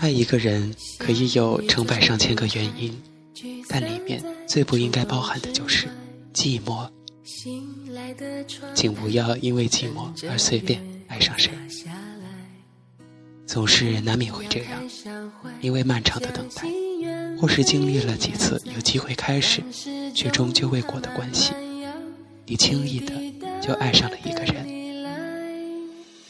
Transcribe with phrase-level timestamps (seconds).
[0.00, 2.98] 爱一个人可以有成百上千个原因，
[3.68, 5.88] 但里面最不应该包含的就是
[6.32, 6.88] 寂寞。
[8.74, 11.50] 请不要因为寂寞而随便爱上谁。
[13.46, 14.82] 总是难免会这样，
[15.60, 16.62] 因为漫长的等待，
[17.38, 19.62] 或是经历了几次有机会开始
[20.14, 21.52] 却终究未果的关系，
[22.46, 23.12] 你轻易的
[23.60, 24.66] 就爱上了一个人。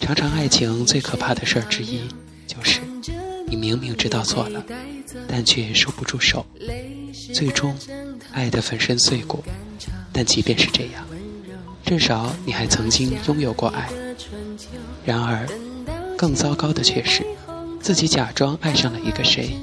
[0.00, 2.00] 常常爱情最可怕的事儿之一
[2.46, 2.80] 就是。
[3.48, 4.62] 你明明知道错了，
[5.26, 6.44] 但却收不住手，
[7.32, 7.74] 最终
[8.32, 9.42] 爱得粉身碎骨。
[10.12, 11.06] 但即便是这样，
[11.84, 13.88] 至少你还曾经拥有过爱。
[15.04, 15.48] 然而，
[16.16, 17.24] 更糟糕的却是，
[17.80, 19.56] 自己假装爱上了一个谁，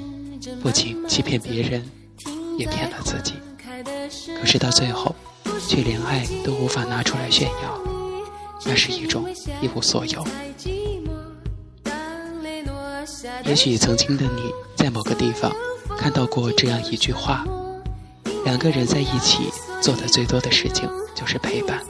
[0.62, 1.84] 不仅欺骗别人，
[2.58, 3.34] 也骗了自己。
[4.40, 5.14] 可是到最后，
[5.68, 7.80] 却连爱都无法拿出来炫耀，
[8.64, 9.28] 那是一种
[9.60, 10.26] 一无所有。
[13.44, 15.52] 也许曾经的你在某个地方
[15.96, 17.44] 看到过这样一句话：
[18.44, 21.80] 两个人在一起做的最多的事情就是陪伴。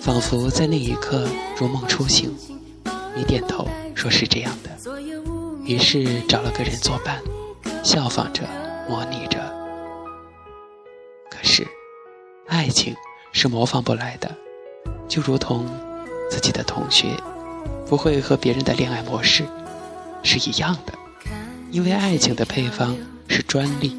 [0.00, 2.32] 仿佛在那一刻如梦初醒，
[3.16, 4.70] 你点头说是这样的，
[5.64, 7.20] 于是找了个人作伴，
[7.82, 8.42] 效仿着，
[8.88, 9.38] 模拟着。
[11.28, 11.66] 可是，
[12.46, 12.94] 爱情
[13.32, 14.32] 是模仿不来的，
[15.08, 15.66] 就如同
[16.30, 17.08] 自己的同学
[17.88, 19.44] 不会和别人的恋爱模式。
[20.22, 20.92] 是一样的，
[21.70, 22.96] 因为爱情的配方
[23.28, 23.98] 是专利，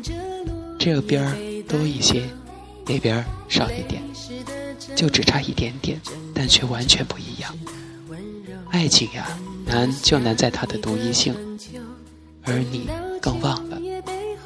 [0.78, 1.24] 这边
[1.68, 2.24] 多一些，
[2.86, 4.02] 那边少一点，
[4.96, 6.00] 就只差一点点，
[6.34, 7.58] 但却完全不一样。
[8.70, 9.28] 爱情呀，
[9.66, 11.36] 难就难在它的独一性，
[12.44, 12.90] 而你
[13.22, 13.80] 更忘了，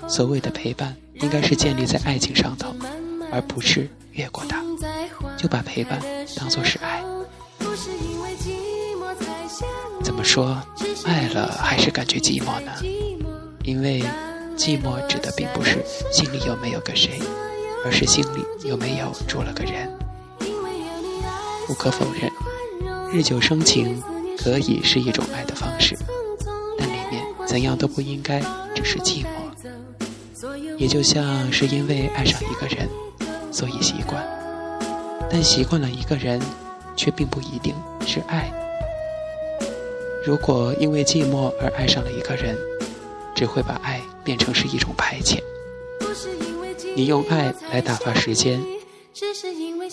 [0.08, 2.73] 所谓的陪伴应该是建立在爱情上头，
[3.31, 4.63] 而不是越过它，
[5.38, 6.00] 就把陪伴
[6.35, 7.03] 当作是爱。
[10.11, 10.61] 怎么说？
[11.05, 12.72] 爱了还是感觉寂寞呢？
[13.63, 14.03] 因为
[14.57, 17.17] 寂寞指的并不是心里有没有个谁，
[17.85, 19.89] 而是心里有没有住了个人。
[21.66, 22.29] 不可否认，
[23.09, 24.03] 日久生情
[24.38, 25.97] 可以是一种爱的方式，
[26.77, 28.41] 但里面怎样都不应该
[28.75, 29.27] 只是寂寞。
[30.77, 32.89] 也就像是因为爱上一个人，
[33.50, 34.21] 所以习惯，
[35.29, 36.38] 但习惯了一个人，
[36.97, 37.73] 却并不一定
[38.05, 38.51] 是爱。
[40.23, 42.55] 如果因为寂寞而爱上了一个人，
[43.35, 45.39] 只会把爱变成是一种排遣。
[46.95, 48.61] 你用爱来打发时间，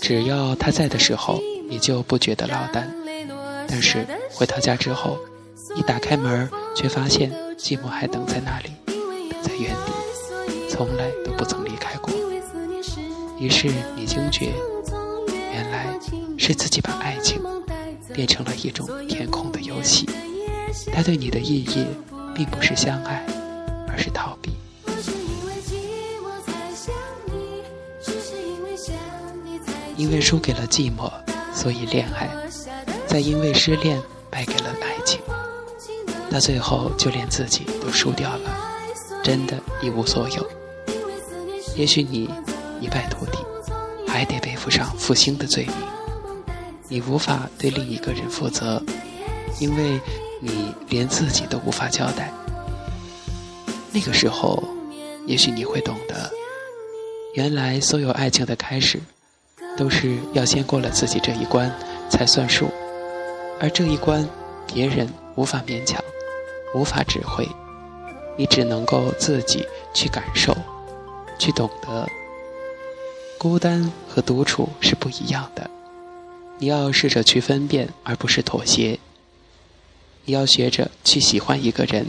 [0.00, 2.94] 只要他在的时候，你就不觉得落单。
[3.66, 5.18] 但是回到家之后，
[5.74, 12.12] 一打开门，却发现寂寞还等在那里，等在原地，从来都不曾离开过。
[13.38, 14.52] 于是你惊觉，
[15.52, 15.98] 原来
[16.36, 17.40] 是自己把爱情。
[18.12, 20.08] 变成了一种填空的游戏，
[20.92, 21.86] 它对你的意义
[22.34, 23.24] 并不是相爱，
[23.88, 24.52] 而是逃避。
[29.96, 31.10] 因为输给了寂寞，
[31.52, 32.28] 所以恋爱；
[33.08, 35.20] 再因为失恋，败给了爱情，
[36.30, 38.56] 到最后就连自己都输掉了，
[39.24, 40.48] 真的，一无所有。
[41.74, 42.30] 也许你
[42.80, 43.38] 一败涂地，
[44.06, 45.87] 还得背负上负心的罪名。
[46.88, 48.82] 你无法对另一个人负责，
[49.60, 50.00] 因为
[50.40, 52.32] 你连自己都无法交代。
[53.92, 54.62] 那个时候，
[55.26, 56.30] 也许你会懂得，
[57.34, 58.98] 原来所有爱情的开始，
[59.76, 61.70] 都是要先过了自己这一关
[62.08, 62.70] 才算数，
[63.60, 64.26] 而这一关，
[64.66, 66.02] 别人无法勉强，
[66.74, 67.46] 无法指挥，
[68.36, 70.56] 你只能够自己去感受，
[71.38, 72.08] 去懂得。
[73.36, 75.68] 孤单和独处是不一样的。
[76.60, 78.98] 你要试着去分辨，而不是妥协。
[80.24, 82.06] 你要学着去喜欢一个人，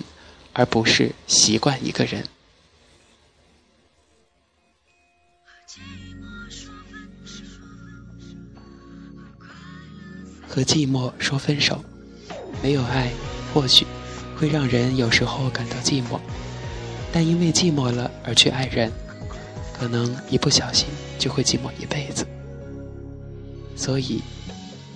[0.53, 2.23] 而不是习惯一个人。
[10.47, 11.83] 和寂寞说分手，
[12.63, 13.11] 没有爱，
[13.53, 13.85] 或许
[14.35, 16.19] 会让人有时候感到寂寞，
[17.13, 18.91] 但因为寂寞了而去爱人，
[19.77, 20.87] 可能一不小心
[21.19, 22.25] 就会寂寞一辈子。
[23.79, 24.21] 所以，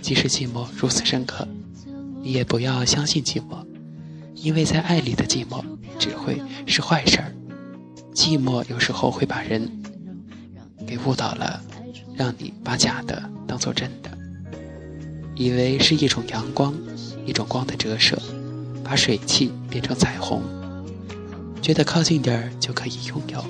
[0.02, 1.48] 即使寂寞如此深刻，
[2.22, 3.66] 你也不要相信寂寞，
[4.36, 5.64] 因为在爱里的寂寞
[5.98, 7.34] 只会是坏事儿。
[8.14, 9.72] 寂寞有时候会把人
[10.86, 11.64] 给误导了，
[12.14, 14.12] 让你把假的当做真的，
[15.34, 16.76] 以为是一种阳光，
[17.26, 18.22] 一种光的折射，
[18.84, 20.42] 把水汽变成彩虹，
[21.62, 23.46] 觉得靠近点儿就可以拥有，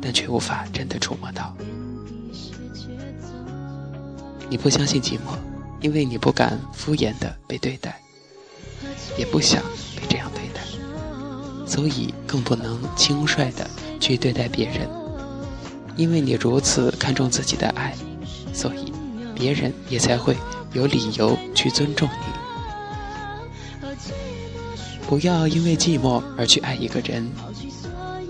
[0.00, 1.54] 但却无法真的触摸到。
[4.48, 5.36] 你不相信寂寞，
[5.80, 8.00] 因为你不敢敷衍的被对待，
[9.16, 9.62] 也不想
[9.96, 10.60] 被这样对待。
[11.66, 13.68] 所以更不能轻率的
[13.98, 14.88] 去对待别人。
[15.96, 17.94] 因为你如此看重自己的爱，
[18.52, 18.92] 所以
[19.34, 20.36] 别人也才会
[20.72, 23.86] 有理由去尊重你。
[25.06, 27.30] 不要因为寂寞而去爱一个人，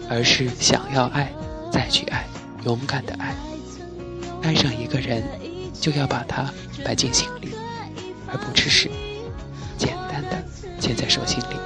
[0.09, 1.33] 而是想要爱，
[1.73, 2.27] 再去爱，
[2.65, 3.35] 勇敢的爱。
[4.43, 5.25] 爱上一个人，
[5.81, 6.51] 就要把它
[6.85, 7.55] 摆进心里，
[8.27, 8.91] 而不只是
[9.77, 10.43] 简单的
[10.81, 11.57] 牵在手心里。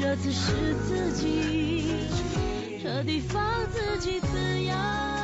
[0.00, 2.06] 这次是自己
[2.82, 3.42] 彻底放
[3.72, 5.17] 自己自由。